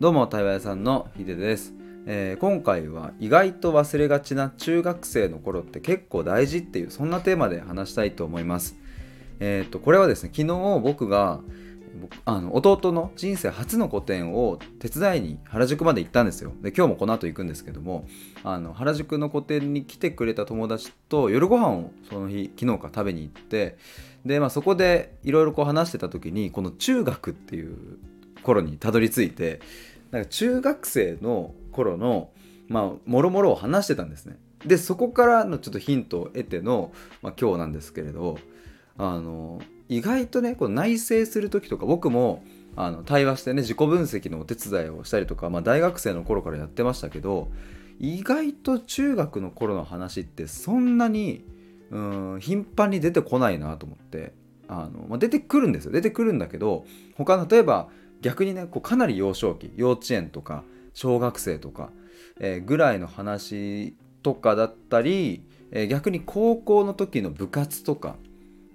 [0.00, 1.74] どうも対話屋さんのヒデです、
[2.06, 8.76] えー今回は意外と忘れがちな中学生の頃って結構大事っていうそんなテーマで話したいと思います。
[9.40, 11.40] えっ、とこれはですね昨日僕が
[12.24, 16.52] あの弟の人生初の個展を手伝いに原宿まで行ったんですよ。
[16.62, 18.06] で今日もこの後行くんですけども
[18.44, 23.76] あの原宿の個展に来てくれた友達と夜ご飯をその日昨日か食べに行って
[24.24, 27.98] で、まあ、そこでいろいろ話してた時にこの中学っていう
[28.48, 29.60] 頃にたどり着いて
[30.10, 32.30] なんか中学生の頃の
[32.68, 34.36] まあもろもろを話してたんですね。
[34.64, 38.38] でそこからのちょっとヒントを得ての、まあ、今日なんですけれど
[38.96, 42.42] あの意外とねこう内省する時とか僕も
[42.74, 47.48] あの対話してね自己分析のお手伝いをしたりとか、まあ、大学生の頃からやってましたけど
[48.00, 51.44] 意外と中学の頃の話ってそんなに
[51.90, 54.32] うん頻繁に出てこないなと思って
[54.68, 55.92] あの、まあ、出てくるんですよ。
[55.92, 56.84] 出てくるんだけど
[57.16, 57.88] 他例えば
[58.20, 61.90] 逆にねこうかなり幼少期幼稚園とか小学生とか、
[62.40, 68.16] えーぐらいの話とかだったり、えー逆に高校の時の部活とか、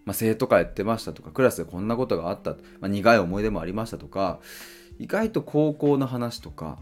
[0.06, 4.40] まあ、生徒会やってましたとかクラスでこんなことがあった、まあ、苦い思い出もありましたとか
[5.00, 6.80] 意外と高校の話とか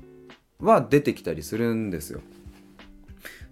[0.59, 2.21] は出てきたりするんですよ。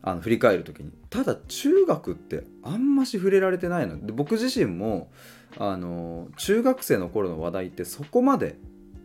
[0.02, 5.12] あの振り返る時にただ中学ってあんまし触れられてないので僕自身も
[5.58, 8.58] あの中学生の頃の話題ってそこまで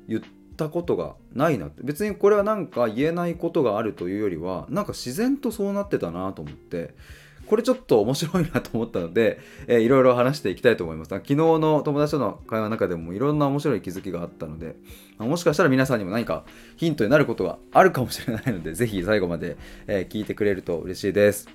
[0.08, 0.22] 言っ
[0.56, 6.94] たことがないなって別にこれはなんか言えないことがあるというよりはなんか自然とそうなってたなと思って
[7.46, 9.38] これちょっと面白いなと思ったので、
[9.68, 11.08] えーいろいろ話していきたいと思います。
[11.08, 14.76] 昨日の友達との会話の中でもいろんな面白い気づきがあったので
[15.18, 16.44] もしかしたら皆さんにも何か
[16.76, 21.48] ヒントになることがあるかもしれないので ぜひ最後まで、えー聞いてくれると嬉しいです。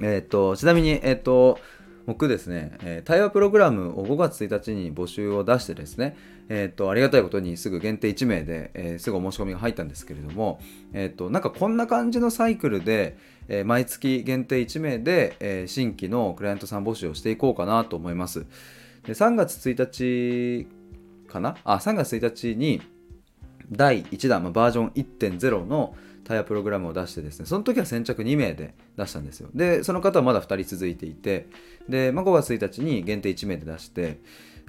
[0.00, 1.58] えっ、とちなみにえっ、と
[2.06, 6.16] 僕ですね、対話プログラムを5月1日に募集を出してですね、
[6.48, 10.60] えっとありがたいことにすぐ限定1名で、えーすぐお申し込みが入ったんですけれども、
[10.92, 13.16] えっとなんかこんな感じのサイクルで、
[13.48, 18.46] え毎月限定1名で、え新規のクライアントさん募集をしていこうかなと思います。
[19.04, 20.66] で3月1日
[21.28, 21.56] かな？
[21.64, 22.82] あ3月1日に
[23.70, 29.48] 第1弾、まあ、バージョン1.0のタイヤプログラムを出してですねその時は先着2名で出したんですよ。
[29.54, 31.48] でその方はまだ2人続いていて
[31.88, 34.20] で、まあ、5月1日に限定1名で出して、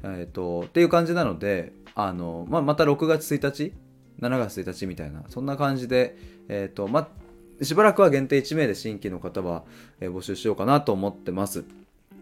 [0.03, 3.73] えー、とっていう感じなのであの、まあ、また6月1日
[4.19, 7.07] 7月1日みたいなそんな感じで、えーとま、
[7.61, 9.63] しばらくは限定1名で新規の方は、
[9.99, 11.65] え募集しようかなと思ってます。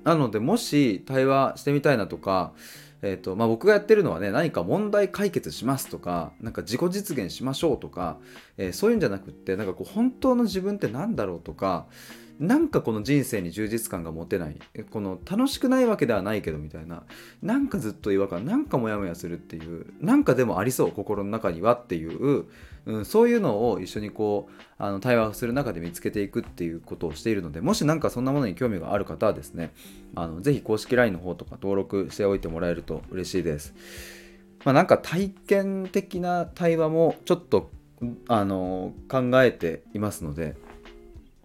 [0.04, 2.54] なのでもし対話してみたいなとか
[3.02, 8.18] えーとまあ、僕がやってるのはね何か問題解決しますとかなんか自己実現しましょうとか、
[8.58, 11.88] えーそういうんじゃなくってなんかこう本当の自分って何だろうとか
[12.42, 14.58] なんかこの人生に充実感が持てない。
[14.90, 17.04] この楽しくないわけではないけどみたいな。
[17.44, 18.46] なんかずっと違和感。
[18.46, 19.86] なんかモヤモヤするっていう。
[20.02, 22.48] なんかでもありそう心の中にはっていう、
[22.88, 29.72] うん、そういうのを一緒にこうあの対話する中で見つけていくっていうことをしているのでもし何かそんなものに興味がある方はですね
[30.16, 33.76] あのぜひ公式 LINE の方とか登録しておいてもらえると嬉しいです。
[34.64, 37.72] まあ、なんか体験的な対話もちょっと
[38.28, 40.56] あの考えていますので、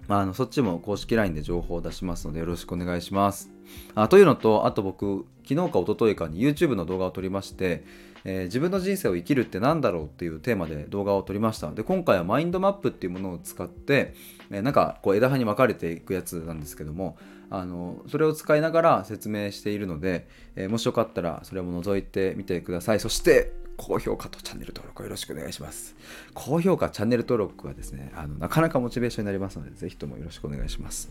[0.08, 3.50] あ、のそっちも公式 LINE で情報を出しますのでよろしくお願いします。
[3.94, 7.84] あというのとあと僕昨日か一昨日かに YouTube の動画を撮りまして、
[8.24, 14.14] えー自分の人生を生きるって何だろうっていうテーマで動画を撮りましたで今回はマインドマップっていうものを使って、
[14.50, 17.16] えーなんかこう枝葉に分かれていくやつなんですけども
[17.50, 25.94] あのそれを使いながら説明しているので、えーもしよかったらそれも覗いてみてくださいそして高評価とチャンネル登録よろしくお願いします。
[26.34, 31.10] 高評価チャンネル登録はですねあのなかなかモチベーションになりますのでぜひともよろしくお願いします。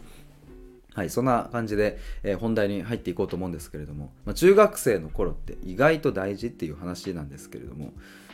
[0.94, 7.92] はい、そんな感じで、えー本題に入っていこうと思うんですけれども、まあ、中学生の頃って意外と大事っていう話なんですけれども、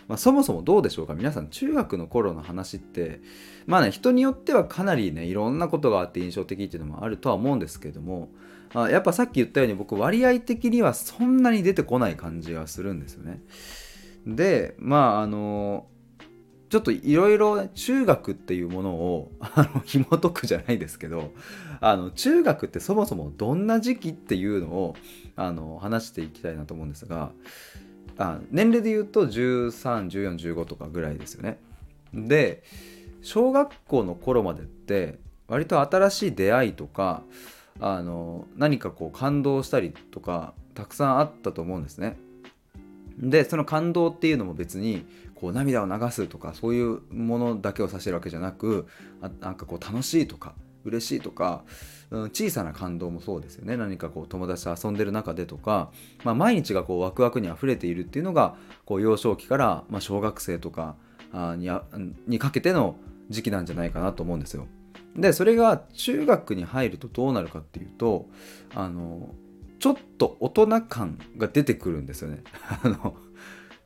[0.08, 1.16] まあ、そもそもどうでしょうか？
[1.16, 3.20] 皆さん中学の頃の話って
[3.66, 8.30] まあね人によってはかなりねいろんなことがあって印象的っていうのもあるとは思うんですけれども
[8.76, 13.42] あやっぱさっき言ったように僕割合的にはそんなに出てこない感じがするんですよね。
[14.26, 15.88] でまああの
[16.70, 21.32] ちょっといろいろ中学っていうものを あの紐解くじゃないですけど
[21.82, 24.96] あの中学ってそもそもどんな時期っていうのを
[25.36, 27.32] あの話していきたいなと思うんですが
[28.18, 31.60] あ年齢で言うと131415とかぐらいですよね。
[32.14, 32.64] で
[33.22, 37.24] 小学校の頃までって割と新しい出会いとか
[37.80, 42.18] あの何かこう感動したりとかたくさんあったと思うんですね。
[43.18, 45.06] でその感動っていうのも別に
[45.36, 48.88] こう涙を流すとかそういうものだけを指してるわけじゃなく
[49.22, 50.54] あなんかこう楽しいとか
[50.84, 51.64] 嬉しいとか、
[52.10, 55.92] うん、小さな感動もそうですよね何かこう友達と遊んでる中でとか、
[56.24, 58.56] まあ、毎日がこうワクワクにあふれているっていうのが
[58.86, 60.96] こう幼少期から、まあ、小学生とか
[61.58, 61.70] に
[62.28, 62.96] にかけての
[63.30, 64.68] 時期なんじゃないかなと思うんですよ。
[65.16, 68.28] でそれが中学に入るとどうなるかっていうと
[68.74, 69.34] あの
[69.82, 72.44] ちょっと大人感が出てくるんですよね。
[72.84, 73.16] あの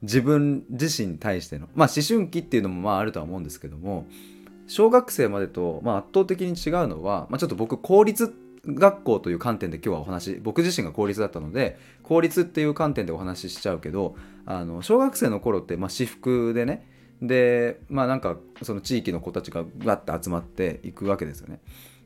[0.01, 4.06] 自分自身に対してのまあ思春期っていうのもまああるとは思うんですけども
[4.68, 14.15] 小学生までと、まあ、圧倒的に違うのは、まあ、ちょっと僕公立学校という観点で今日はお話僕自身が公立だったので公立っていう観点でお話ししちゃうけど
[14.45, 16.86] あの小学生の頃って、まあ、私服でね
[17.21, 21.62] でまあなんかその地域の子たちがわって集まっていくわけですよね。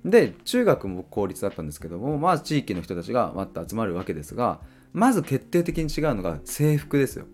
[0.06, 4.60] で中学も公立だったんですけどもまあ地域の人たちがわって集まるわけですが
[4.94, 7.26] まず決定的に違うのが制服ですよ。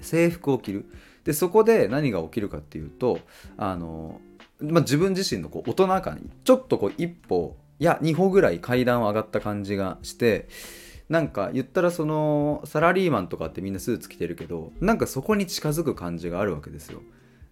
[0.00, 0.86] 制服を着る。
[1.24, 3.18] でそこで何が起きるかっていうと
[3.56, 4.20] あの、
[4.60, 10.48] まあ、自分自身のこう大人感にちょっとこう一歩いや2歩ぐらい階段を上がった感じがして
[11.08, 17.02] なんか言ったらそのサラリーマンとかってみんなスーツ着てるけどなんかそこに近づく感じがあるわけですよ。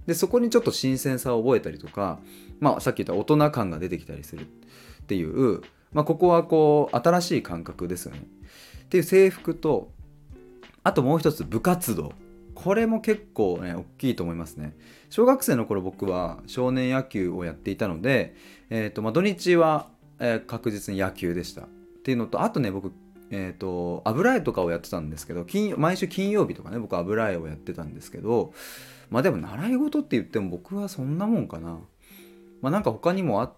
[0.06, 2.18] でそこにちょっと新鮮さを覚えたりとか、
[2.60, 5.62] まあ、さっき言った大人感が出てきたりするっていう、
[5.92, 8.22] まあ、ここはこう新しい感覚ですよね。
[8.84, 9.90] っていう制服と
[10.84, 12.12] あともう一つ部活動。
[12.54, 14.76] これも結構ね大きいと思いますね。
[15.10, 18.34] 小学生の頃僕は少年野球をやっていたので、
[18.70, 19.88] えーとまあ、土日は、
[20.18, 21.62] えー、確実に野球でした。
[21.62, 21.66] っ
[22.04, 22.92] ていうのとあとね僕
[23.34, 28.52] えーと、油絵とかをやってたんですけど金毎週金曜日とかね僕油絵をやってたんですけど
[29.10, 31.78] まあでも習い事って言っても僕はそんなもんかな。
[32.60, 33.52] まあなんか他にもあっ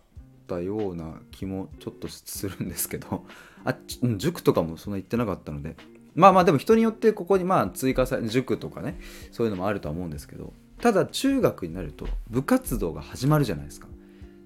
[0.46, 3.26] たような気もちょっとするんですけど
[3.64, 3.76] あ
[4.16, 5.76] 塾とかもそんな言ってなかったので。
[6.14, 9.00] まあまあでも人によってここにまあ追加され塾とかね
[9.32, 13.88] そういうのもあるとは思うんですけどただ中学になると部活動が始まるじゃないですか。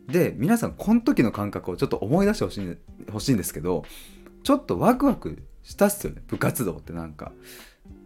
[0.07, 2.77] で皆さんこの時の感覚をちょっと思い出してほしい
[3.11, 3.85] ほしいんですけど
[4.43, 6.23] ちょっとワクワクしたっすよね。
[6.27, 7.33] 部活動ってなんか。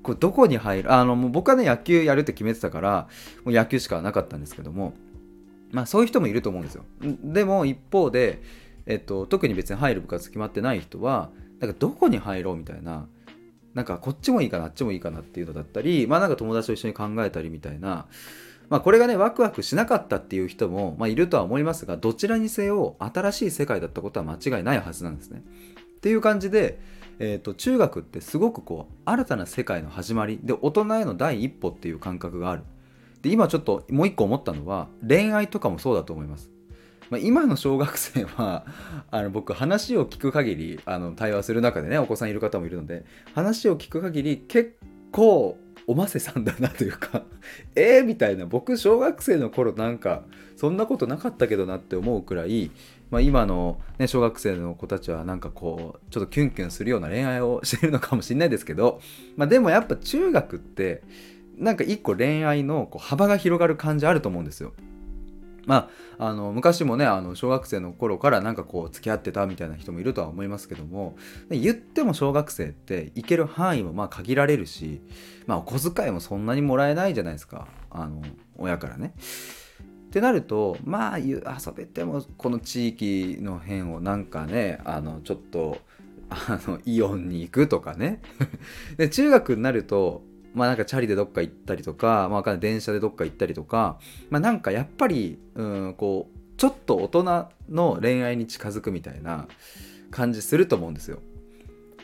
[0.03, 3.09] これどこに入るあのもう僕はね野球やるって決めてたから
[3.45, 4.95] もう野球しかなかったんですけども。
[5.73, 6.85] まあそういう人もいると思うんですよ。
[7.25, 8.43] でも一方で、
[8.87, 13.09] えっと、特に別に入る部活決まってない人はなんかどこに入ろうみたいな。
[13.75, 18.07] なんかこっちもいいかなあっちもいいかなっていうのだったりまあなんか友達と一緒に考えたりみたいな。
[18.69, 25.43] まあこれがねワクワクしなかったっていう人も、まあ、いるとは思いますがどちらにせよ新しい世界だったことは間違いないはずなんですね。
[26.03, 26.81] っていう感じで、
[27.21, 32.65] えーと、中学ってすごくこう新たな世界の始まりで大人への第一歩っていう感覚がある。
[33.21, 36.51] で今ちょっともう一個思ったのは恋愛とかもそうだと思います。
[37.09, 38.67] まあ、今の小学生は
[39.13, 44.75] あの僕話を聞く限りあの対話する中でねお子さんいる方もいるので話を聞く限り結
[45.13, 45.57] 構
[45.87, 47.23] おませさんだなというか
[47.77, 50.25] えーみたいな僕小学生の頃なんか
[50.57, 52.73] そんなことなかったけどなって思うくらい、
[53.13, 59.03] まあ、今の、ね、小学生の子たちはなんかこうちょっとキュンキュンするような恋愛をしているのかもしれないですけど、
[59.37, 61.03] まあ、でもやっぱ中学って
[61.59, 64.73] なんか一個恋愛のこう幅が広がる感じあると思うんですよ。
[65.67, 71.15] まあ、あの昔もねあの小学生の頃からなんかこう付き合ってたみたいな人もいるとは思いますけども
[71.51, 75.01] 言っても小学生って行ける範囲もまあ限られるし、
[75.47, 78.23] まあ、お小遣いもそんなにもらえないじゃないですかあの
[78.57, 79.15] 親からね。
[80.13, 81.41] ってなるとまあ遊
[81.75, 85.79] べてもこの地域の辺をなんかねあのちょっと
[86.29, 88.21] あのイオンに行くとかね
[88.99, 90.23] で中学になると
[90.53, 93.99] まあなんかチャリでどっか行ったりとか、まあ、電車でどっか行ったりとか、
[94.29, 99.49] まあなんかやっぱり、うん、こう、ちょっと大人の恋愛に近づくみたいな
[100.11, 101.21] 感じすると思うんですよ。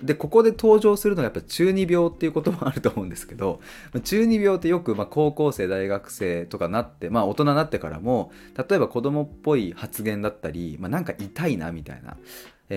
[0.03, 3.61] でここで登場するのがやっぱ中二病っていうこともあると思うんですけど
[4.05, 12.17] 中二病ってよくま高校生大学生とかなってまあ大人になってからも例えば子供っぽい発言だったり、まあ、なんか痛いなみたいな、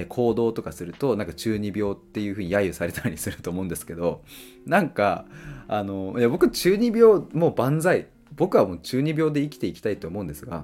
[0.08, 4.22] 行動とかするとなんか中二病っていうふうに揶揄されたりすると思うんですけど
[4.66, 5.26] なんか
[5.68, 8.08] あのいや僕中二病もう万歳。
[8.36, 10.64] 僕はもう中二病で生きていきたいと思うんですが、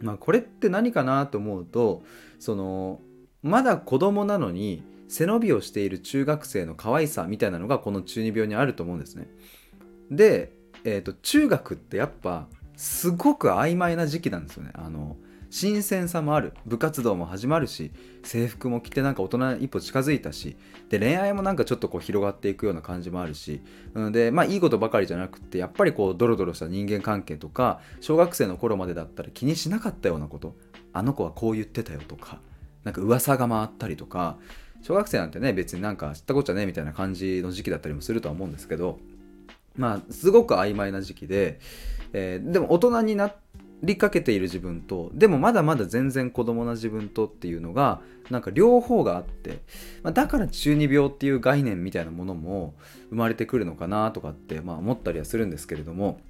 [0.00, 2.02] まあ、これって何かなと思うと
[2.38, 3.00] その
[3.42, 9.28] まだ子供なのに背伸びをしている中学生の可愛さみたいなのがこの中二病にあると思うんですね。
[10.10, 10.52] で、
[10.84, 12.46] えーと、中学ってやっぱ
[12.76, 14.70] すごく曖昧な時期なんですよね。
[14.74, 15.16] あの
[15.50, 17.90] 新鮮さもある部活動も始まるし
[18.22, 20.56] 制服も着てなんか大人一歩近づいたし
[20.90, 23.62] で恋愛もなんかちょっとこう広がっていくような感じもあるし
[24.12, 30.54] でまあいいことばかりじゃなくてやっぱりこうドロドロした人間関係とか小学生の頃までだったら気にしなかったようなこと
[30.92, 32.40] あの子はこう言ってたよとか
[32.84, 34.36] なんか噂が回ったりとか
[34.82, 38.98] 小学生なんてね別になんか知ったこっちゃねみたいな感じの時期だったりもするとは思うんですけど
[39.76, 41.60] まあすごく曖昧な時期で、
[42.12, 43.32] えー、でも大人にな
[43.82, 49.60] りかけている自分とでもまだまだ全然子供な自分とっていうのがなんか両方があって、
[50.02, 52.74] まあ、だから中二病っていう概念みたいなものも
[53.10, 56.20] 生まれてくるのかなとかって、まあ、思ったりはするんですけれども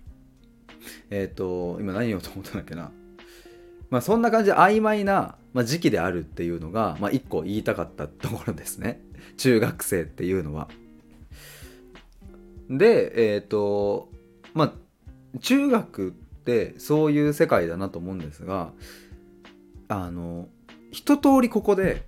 [1.11, 2.91] えっ、ー、と今何言おうと思ったんだっけな。
[3.91, 9.01] まあそんな感じで曖昧な、まあ、時期であるっていうのが、まあ、一個言いたかったところですね
[9.37, 10.69] 中学生っていうのは。
[12.71, 14.11] でえっ、ー、と
[14.55, 18.73] まあ中学ってそういう世界だなと思うんですが
[19.89, 20.49] あの
[20.91, 22.03] 一通りここで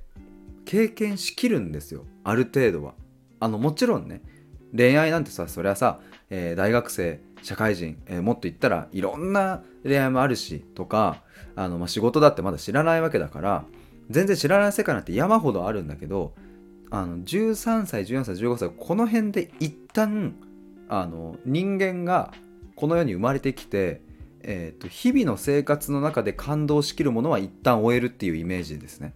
[0.66, 2.94] 経験しきるんですよある程度は。
[3.42, 4.20] あのもちろんね
[4.76, 11.22] 恋愛なんてさそれはさ、えー、大学生社会人、えー、もっと言ったらいろんな恋愛もあるしとか
[11.56, 13.64] あの、まあ、仕事だってまだ知らないわけだから
[14.10, 16.34] 全然知らない世界なんて山ほどあるんだけど
[16.90, 20.34] あの13歳14歳15歳この辺で一旦
[20.88, 22.32] あの人間が
[22.74, 24.00] この世に生まれてきて、
[24.42, 29.14] えーと、日々の生活の中で感動しきるものは一旦終えるっていうイメージですね。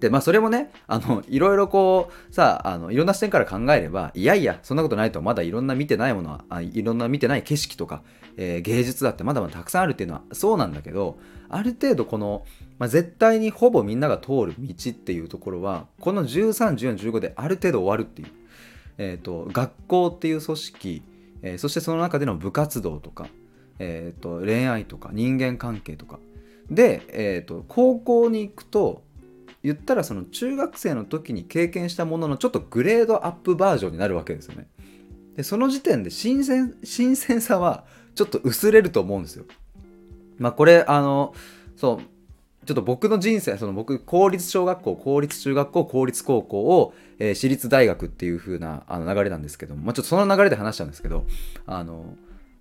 [0.00, 8.02] でまあそれもねあのいろいろこうさあのいろんな視点から考えればいやいやそんなことないとまだいろんな見てないものはあいろんな見てない景色とか、
[8.36, 12.44] えー、芸術だってまだまだたくさんあるっていうのはそうなんだけどある程度この、
[12.78, 18.28] まあ、絶対にほぼみんなが通る道っていうところはこの131415である程度終わるっていう、
[18.98, 21.02] えーと、学校っていう組織、
[21.42, 23.28] えー、そしてその中での部活動とか、
[23.78, 26.18] えーと、恋愛とか人間関係とか。
[26.68, 29.05] で、えーと高校に行くと
[29.66, 34.68] 言ったらその中学生の時に経験したもののちょっとグレードアップバージョンになるわけですよね。
[35.34, 39.44] でその時点で新鮮新鮮さはちょっと薄れると思うんですよ。
[40.38, 41.34] まあこれあの
[41.74, 51.26] そうちょっと僕の人生その僕公立小学校公立中学校公立高校を、えー、私立大学っていう風なあの流れなんですけども、まあ、ちょっとその流れで話したんですけど
[51.66, 52.14] あの、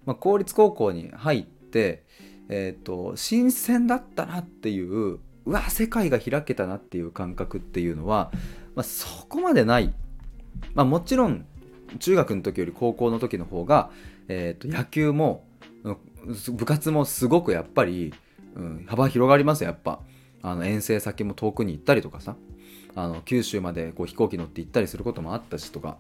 [0.08, 2.04] まあ、公立高校に入って
[2.50, 8.32] えっ、ー、と新鮮だったなっていううわ世界が開けたなっていう感覚っていうのは、
[8.75, 9.94] まあ、そこまでない、
[10.74, 11.46] まあ、もちろん
[12.00, 13.90] 中学の時より高校の時の方が、
[14.28, 15.46] えー、と野球も
[16.52, 18.14] 部活もすごくやっぱり、
[18.56, 20.00] うん、幅広がりますやっぱ。
[20.42, 22.36] あの遠征先も遠くに行ったりとかさ。
[22.98, 25.98] あの九州までこう飛行機乗って行ったりすることもあったしとか。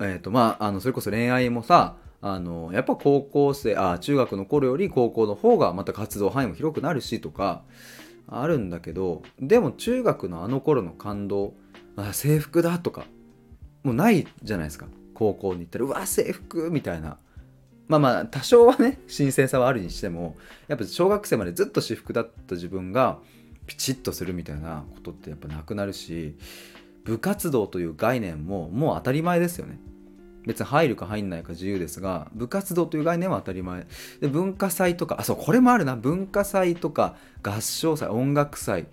[0.00, 7.62] えっ、ー、とまああのそれこそ恋愛もさあのやっぱ高校生あ中学の頃より高校の方がまた活動範囲も広くなるしとか
[8.28, 11.54] あるんだけどでも中学のあの頃の感動
[11.96, 13.04] あ制服だとか
[13.82, 14.86] もうないじゃないですか。
[15.14, 17.18] 高校に行ったらうわ制服みたいな。
[17.88, 20.36] まあまあ多少はね新鮮さはあるにしても
[20.68, 23.18] やっぱ小学生までずっと私服だった自分が
[23.66, 26.36] ピチッとするみたいなことってやっぱなくなるし
[27.04, 29.78] 部活動という概念ももう当たり前ですよね。
[30.46, 33.86] 別に入るか入んないか自由ですが部活動という概念は当たり前。
[34.20, 35.96] で文化祭とかあそうこれもあるな。
[35.96, 38.86] 文化祭とか合唱祭音楽祭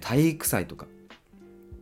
[0.00, 0.86] 体育祭とか。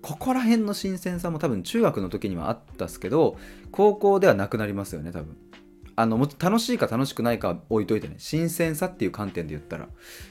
[0.03, 3.37] ここら辺の新鮮さも多分中学の時にはあったっすけど
[3.71, 5.37] 高校ではなくなりますよね多分。
[5.97, 8.15] あのも楽しいか楽しくないか置いといてね。
[8.19, 9.89] 新鮮さっていう観点で言ったら。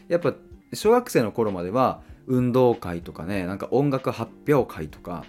[0.07, 0.33] やっぱ
[0.73, 5.25] 小学生の頃までは運動会とかねなんか音楽発表会とか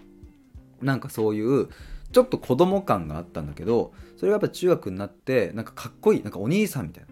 [0.82, 1.68] なんかそういう
[2.12, 7.10] ちょっと子供感があったんだけどそれがやっぱ中学になってなんかかっこいいなんかお兄さんみたいな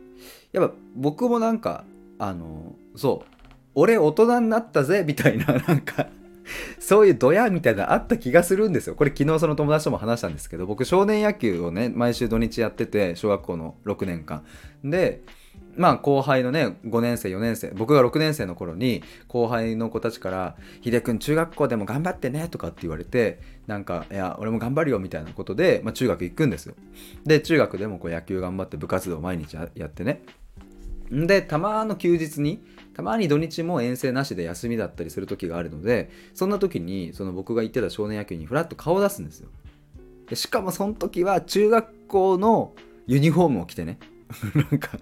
[0.52, 1.84] やっぱ僕もなんか
[2.18, 3.38] あのそう
[3.74, 6.08] 俺大人になったぜみたいな なんか
[6.80, 8.94] そういうドヤみたいなあった気がするんですよ。
[8.94, 14.44] これ昨日その友達とも話したんですけど僕少年野球をね毎週土日やってて小学校の6年間
[14.82, 15.22] で
[15.78, 26.74] まあ後輩のね5年生4年生僕が6年生の頃に後輩の子たちから「ひでくん中学校でも頑張ってね」とかって言われてなんか「いや俺も頑張るよ」みたいなことで、まあ、中学行くんですよ。
[27.24, 30.22] で中学でもこう野球頑張って部活動毎日やってね。
[31.10, 39.48] でたまの休日にたまに土日も遠征なしで休みだったりする時があるのでそんな時にその僕が行ってた少年野球にふらっと顔を出すんですよ。
[40.28, 42.74] でしかもその時は中学校の
[43.06, 43.98] ユニフォームを着てね。
[44.54, 44.98] なんか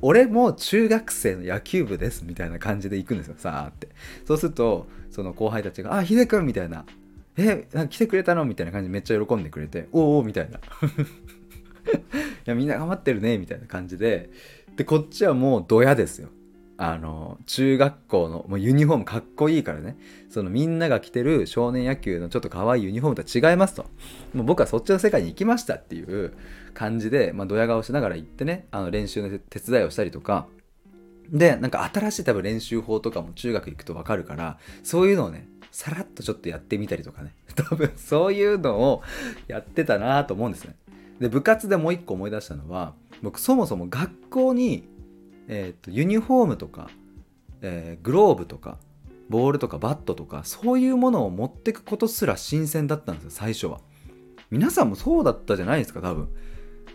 [0.00, 3.88] 俺も中学生の野球部ですみたいな感じで行くんですよさあって。
[4.24, 6.84] そうするとその後輩たちが「あひでくん」みたいな
[7.36, 10.58] 「えなんか来てくれたの?」みたいな感じでめっちゃ喜んでくれて「おお」みたいな。
[10.60, 10.60] い
[12.44, 14.30] やみんな頑張ってるねみたいな感じで。
[14.76, 16.28] でこっちはもうドヤですよ。
[16.80, 19.96] あの中学校のもうユニフォームかっこいいからね。
[20.30, 23.82] そのみんなが着てる少年野球のちょっと可愛いユニフォームとは違いますと。
[24.32, 26.34] もう僕はそっちの世界に行きましたっていう
[26.74, 30.46] 感じで、まあ、ドヤ顔しながら行ってねあの練習の手伝いをしたりとか。
[31.30, 37.34] でなんか新しい多分練習法とかも中学行くと分かるからそういうのをねさらっとちょっとやってみたりとかね。
[37.56, 39.02] 多分そういうのを
[39.48, 40.76] やってたなと思うんですね。
[41.18, 44.88] で部活でもう一個思い出したのは僕そもそも学校に
[45.48, 46.90] えーと、ユニフォームとか、
[47.62, 48.78] えー、グローブとか
[49.28, 53.80] ボールとかバットとかそういうものを持ってくことすら新鮮だったんですよ最初は。
[54.50, 56.28] 皆さんもそうだったじゃないですか多分。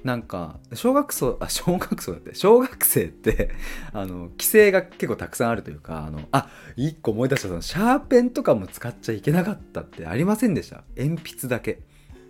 [0.03, 3.51] なんか小学生あ小学生だって小学生って
[3.93, 10.83] あの規制が結構たくさんあるというかあのあ一個思い出したそのシャーペンとかも使っちゃいけなかったってありませんでした？
[10.98, 11.81] 鉛筆だけ。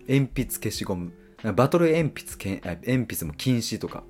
[0.06, 1.12] 鉛筆消しゴム。
[1.56, 4.04] バトル鉛筆鉛筆も禁止とか。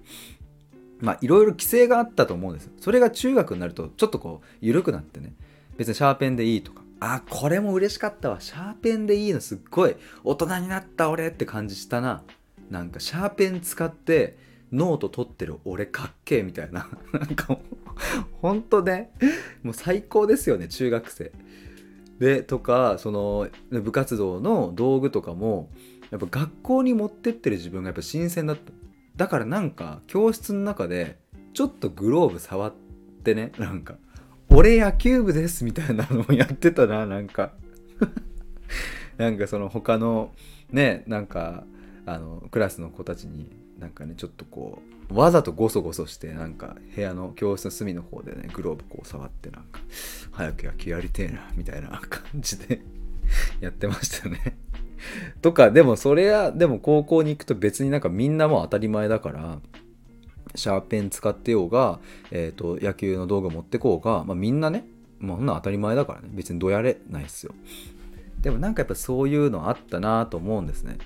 [1.05, 5.35] まあいろいろ規制があったと思うんですそれが中学になるとちょっとこう緩くなってね。
[5.77, 6.83] 別にシャーペンでいいとか。
[7.01, 8.41] あこれも嬉しかったわ。
[8.41, 12.23] シャーペンでいいのすっごい大人になった俺って感じしたな。
[12.71, 14.39] なんかシャーペン使って
[14.73, 16.89] ノート取ってる俺かっけえみたいな。
[17.13, 19.11] なんかもうほんとね。
[19.63, 21.33] もう最高ですよね中学生。
[22.19, 25.69] でとかその部活動の道具とかも
[26.11, 28.73] やっぱ学校に持ってってる自分がやっぱ新鮮だった。
[29.17, 31.19] だからなんか教室の中で
[31.53, 32.75] ちょっとグローブ触っ
[33.23, 33.97] てねなんか
[34.51, 37.53] 「俺野球部です」みたいなのをやってたななんか。
[39.17, 40.33] なんかその他の
[40.71, 41.65] ねなんか
[42.07, 49.81] あのクラスの子たちになんかねちょっとこうわざとゴソゴソしてなんか部屋の教室の隅の方でねグローブこう触ってなんか
[50.33, 52.81] 早く野球やりてえなみたいな感じで
[53.61, 54.57] やってましたね。
[55.43, 59.59] とかでもそれはでも高校に行くと別になんかみんなも当たり前だから
[60.55, 61.99] シャーペン使ってようが、
[62.31, 64.87] えーと、野球の道具持ってこうが、まあ、みんなね
[65.21, 66.29] もうそんな当たり前だからね。
[66.33, 67.55] 別にどやれないっすよ。
[68.41, 70.99] でもなんかやっぱそういうのあったなと思うんですね。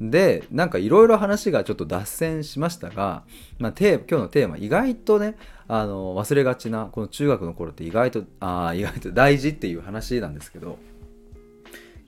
[0.00, 3.24] でなんかいろいろ話がちょっと脱線しましたが、
[3.58, 5.36] まあ、テ今日のテーマ意外とね
[5.68, 10.78] あの忘れがちなこの中学の頃って意外とああ意外と大事っていう話なんですけど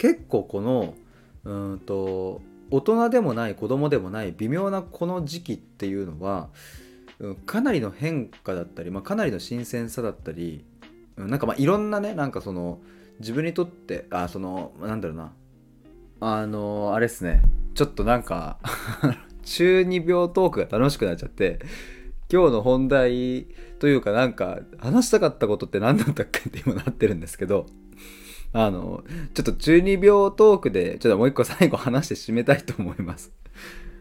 [0.03, 0.95] 結構この
[1.45, 2.43] うんと
[2.73, 6.49] 大人でもない子供でもない微妙なこの時期っていうのは
[7.47, 10.65] かなりの変化だったり、まあ、かなりの新鮮さだったり
[11.17, 12.81] なんかまあいろんなねなんかその
[13.21, 15.33] 自分にとってあそのなんだろうな
[16.19, 17.41] あのあれっすね
[17.77, 18.59] ちょっとなんか
[19.45, 21.61] 中二病トークが楽しくなっちゃって
[22.29, 23.47] 今日の本題
[23.79, 27.67] というかなんか話したかったことって何だったっけって今なってるんですけど
[28.55, 29.03] あの
[29.35, 33.33] ちょっと中二病トークでちょっともう一個最後話して締めたいと思います。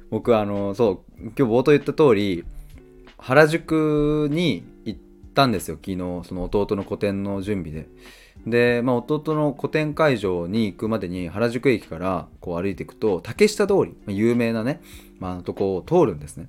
[0.09, 2.43] 僕あのそう今日冒頭言った通り
[3.17, 4.99] 原宿に行っ
[5.33, 5.77] たんですよ。
[5.77, 7.87] 昨日その弟の個展の準備で。
[8.45, 14.81] で、まあ、弟の個展会場に行くまでに原宿駅からこう歩いていくと竹下通り有名なね、
[15.19, 16.47] まあ、とこを通るんですね。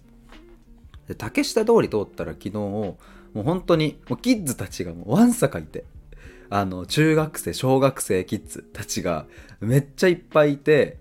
[1.06, 2.96] で竹下通り通ったら昨日も
[3.34, 5.84] う本当にもうキッズたちがもうわんさかいて。
[6.52, 9.26] あの中学生小学生キッズたちが
[9.60, 10.98] めっちゃいっぱいいて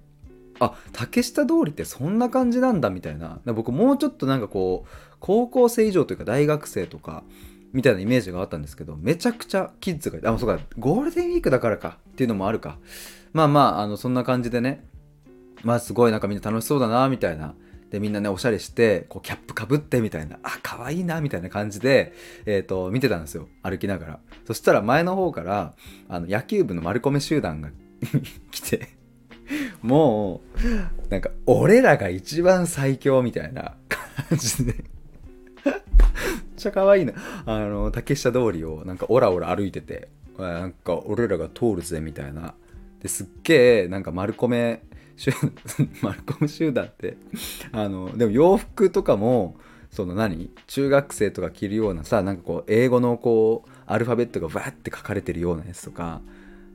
[0.60, 7.24] あ竹下通りってそんな感じなんだみたいな僕もうちょっとなんかこう高校生以上というか大学生とか
[7.74, 12.78] みたいなイメージがあったんですけど、めちゃくちゃキッズが、あ、そうか、ゴールデンウィークだからかっていうのもあるか。
[13.34, 14.84] まあまあ、あの、そんな感じでね、
[15.64, 17.56] まあすごいなんかみんな楽しそうだな、みたいな。
[17.91, 22.13] で、みんなね、おしゃれして、こう、キャップかぶってみたいな、あ、可愛いな、みたいな感じで、
[22.45, 23.49] え、ー、と、見てたんですよ。
[23.62, 24.19] 歩きながら。
[24.47, 25.75] そしたら前の方から、
[26.08, 27.69] あの、野球部の丸込集団が
[28.49, 28.88] 来て、
[29.82, 30.41] も
[31.06, 33.75] う、なんか、俺らが一番最強みたいな
[34.30, 35.73] 感じでめっ
[36.56, 37.13] ちゃ可愛いな。
[37.45, 42.56] あの、竹下通りをなんかオラオラ歩いてて、なんか俺らが通るぜみたいな。
[43.01, 44.34] ですっげえなんか丸
[45.21, 45.34] 米集
[46.01, 47.17] 丸米集団って
[47.71, 49.55] あのでも洋服とかも
[49.91, 50.49] その何？
[50.67, 56.21] 中学生とか着るようなさなんかこう英語のこうアルファベットがわって書かれてるようなやつとか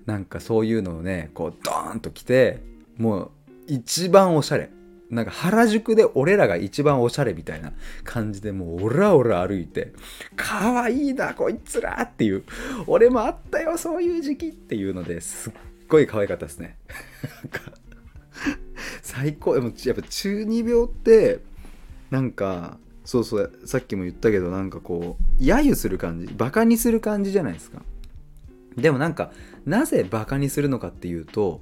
[0.05, 2.61] なんかそういうのをねこうドーンと着て
[2.99, 3.31] もう
[3.67, 4.71] 一番おしゃれ
[5.11, 7.73] なんか原宿で俺らが一番おしゃれみたいな
[8.05, 9.93] 感じでもうオラオラ歩いて、
[10.35, 12.43] 可愛いな、こいつらっていう、
[12.89, 15.53] 俺もあったよ、そういう時期っていうのですっ
[15.89, 16.77] ごい可愛かったですね。
[19.03, 19.55] 最高。
[19.55, 21.41] でもやっぱ中二病って、
[22.11, 27.81] なんか、そうそうさっきも言ったけどなんかこう揶揄する感じバカにする感じじゃないですか。
[28.77, 29.31] でもなんか
[29.65, 31.61] なぜバカにするのかっていうと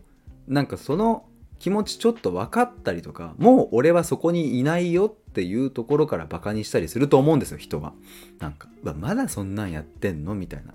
[0.48, 1.26] なんかその
[1.58, 7.92] 気持ちちょっと分かったりとかもう俺はそこにいないよっていうところからバカにしたりすると思うんですよ人は。
[8.38, 10.34] なんかまだそんなんやってんの？
[10.34, 10.72] みたいな。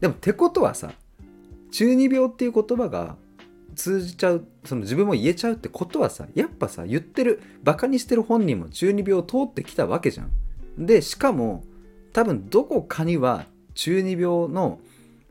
[0.00, 0.90] でもてことはさ
[1.70, 3.14] 中二病っていう言葉が
[3.78, 10.32] 通じちゃうその自分も言えちゃうってことはさやっぱさ言ってるバカにしてる本人も中二病を通ってきたわけじゃん。
[10.76, 11.64] でしかも
[12.12, 14.80] 多分どこかには中二病の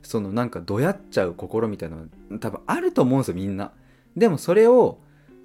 [0.02, 3.74] そのなんかどやっちゃう心みたいなの多分あると思うんですよみんな。
[4.16, 5.00] でもそれを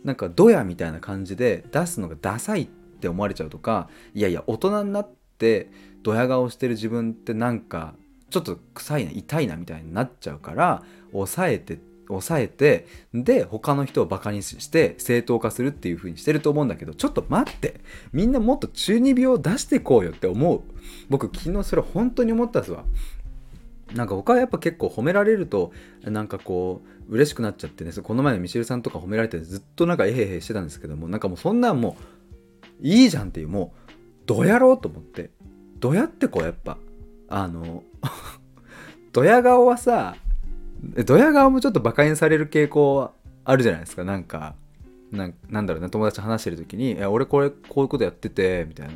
[0.05, 5.71] なんかドヤみたいな感じで出すのがダサいって思われちゃうとかいやいや大人になって
[6.05, 7.95] ドヤ顔してる自分ってなんか
[8.31, 17.81] ちょっと臭いな痛いなみたいになっちゃうから抑えてって抑えてで他の人をバカにして正当化するっていう風にしてると思うんだけどちょっと待って。
[18.13, 20.63] みんなもっと中二病を出してこうよって思う。
[21.09, 22.85] 僕昨日それ本当に思ったっすわ。
[23.95, 27.93] なんか僕はやっぱ結構褒められるとなんかこう嬉しくなっちゃってね。
[27.93, 31.97] この前のミシェルさんとか褒められてずっとなんかえへへしてたんですけどもなんかもうそんなんも
[32.81, 33.93] ういいじゃんっていうもう
[34.27, 35.31] どやろうと思って。
[35.79, 36.79] どやってこうやっぱ。
[37.29, 37.83] あの
[39.13, 40.17] ドヤ顔はさ
[40.83, 43.11] ドヤ顔もちょっとバカにされる傾向
[43.45, 44.05] あるじゃないですか。
[44.05, 44.55] なんか
[45.13, 45.91] なんだろうね。
[45.91, 48.95] 友達と話してる時に「俺これこういうことやってて」みたいな。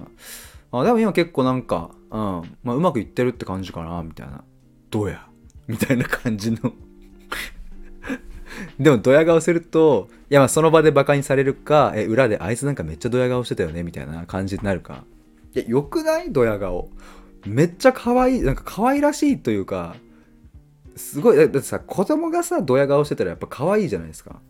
[0.73, 2.19] あでも今結構なんか、うん。
[2.65, 4.43] まあ、うまくいってるって感じかなみたいな。
[4.91, 5.27] どうや
[5.69, 6.59] みたいな感じの。
[8.81, 15.05] でもドヤ顔するといやまあその場でバカにされるかえ裏であいつなんかめっちゃドヤ顔してたよねみたいな感じになるか。
[15.55, 16.33] いやよくない？
[16.33, 16.91] ドヤ顔。
[17.47, 19.95] めっちゃ可愛いなんか可愛らしいというか
[20.97, 24.41] すごいだってさ子供がさドヤ顔してたらやっぱ可愛いじゃないですか。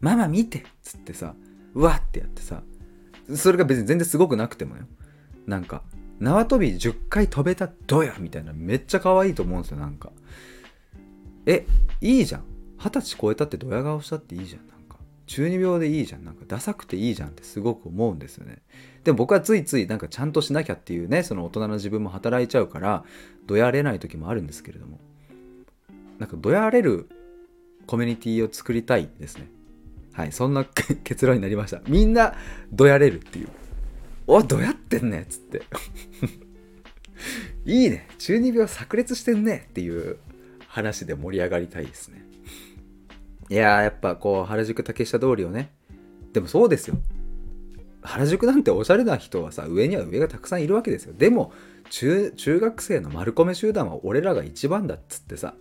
[0.00, 1.34] ママ見てっつってさ
[1.74, 2.62] うわってやってさ
[3.34, 4.84] それが別に全然すごくなくてもよ。
[5.46, 5.82] なんか
[6.20, 10.10] 縄跳び10回飛べたドヤみたいなめっちゃ可愛いと思うんですよなんか。
[11.46, 11.66] え
[12.00, 12.44] いいじゃん。
[12.78, 14.98] 二十歳超えたってドヤ顔したっていいじゃんなんか。
[15.26, 16.44] 中二病でいいじゃんなんか。
[16.46, 18.58] ダサくていいじゃんってすごく思うんですよね。
[19.02, 23.04] でも僕はついついなんかちゃんとしなきゃっていうねその大人の自分も働いちゃうから
[23.46, 25.00] どやれない時もあるんですけれども。
[26.22, 27.08] なんかどやれる
[27.88, 29.48] コミュニティを作りたいですね。
[30.12, 30.64] はいそんな
[31.02, 31.82] 結論になりました。
[31.88, 32.36] みんな
[32.70, 33.48] どやれるっていう。
[34.28, 35.62] おどやってんねっつって。
[37.66, 38.06] いいね。
[38.18, 40.18] 中二病炸裂してんねっていう
[40.68, 42.24] 話で盛り上がりたいですね。
[43.48, 45.72] いやーやっぱこう原宿竹下通りをね。
[46.32, 46.98] でもそうですよ。
[48.02, 51.14] 原宿なんておしゃれな人はさ上には上がたくさんいるわけですよ。
[51.18, 51.52] でも
[51.90, 55.56] 中学生の丸込め集団は俺らが一番だっつってさ。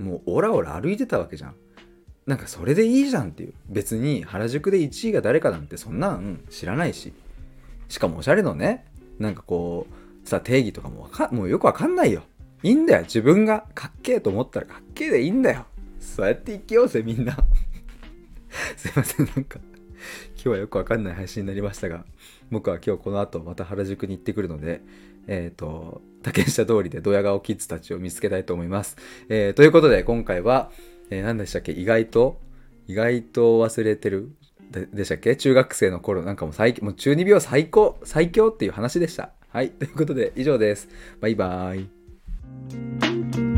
[0.00, 1.54] もうオラオラ歩いてたわけじゃん。
[2.26, 3.54] なんかそれでいいじゃんっていう。
[3.68, 7.12] 別に原宿で1位が誰かなんてそんなん知らないし。
[7.88, 8.86] しかもおしゃれのね。
[9.18, 9.86] なんかこ
[10.24, 12.22] うさ定義とかもかもうよくわかんないよ。
[12.62, 13.02] いいんだよ。
[13.02, 15.66] 自分がかっけえと思ったらかっけえでいいんだよ。
[15.98, 17.36] そうやって生きようぜみんな。
[18.76, 19.26] すいません。
[19.26, 19.60] なんか
[20.34, 22.04] 今日はよくわかんない配信になりましたが
[22.50, 24.80] 僕は今日この後また原宿に行ってくるので
[25.26, 28.96] えっ、ー、と竹下通りでドヤ顔キッズたちを見つけたいと思います、
[29.28, 30.70] えー、ということで今回は、
[31.10, 31.72] えー、何でしたっけ？
[31.72, 32.40] 意外と？
[32.86, 34.32] 意外と忘れてる？
[34.92, 35.34] でしたっけ？
[35.36, 39.32] 中学生の頃なんかもう最もう中二病最高最強っていう話でした。
[39.48, 39.70] はい。
[39.70, 40.88] ということで以上です。
[41.20, 41.86] バイバー
[43.46, 43.49] イ。